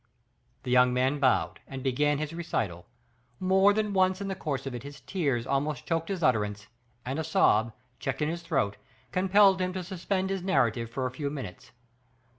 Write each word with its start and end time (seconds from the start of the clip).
The 0.63 0.71
young 0.71 0.95
man 0.95 1.19
bowed, 1.19 1.59
and 1.67 1.83
began 1.83 2.17
his 2.17 2.33
recital; 2.33 2.87
more 3.39 3.71
than 3.71 3.93
once 3.93 4.19
in 4.19 4.29
the 4.29 4.35
course 4.35 4.65
of 4.65 4.73
it 4.73 4.81
his 4.81 5.01
tears 5.01 5.45
almost 5.45 5.85
choked 5.85 6.09
his 6.09 6.23
utterance, 6.23 6.65
and 7.05 7.19
a 7.19 7.23
sob, 7.23 7.71
checked 7.99 8.23
in 8.23 8.27
his 8.27 8.41
throat, 8.41 8.77
compelled 9.11 9.61
him 9.61 9.73
to 9.73 9.83
suspend 9.83 10.31
his 10.31 10.41
narrative 10.41 10.89
for 10.89 11.05
a 11.05 11.11
few 11.11 11.29
minutes. 11.29 11.69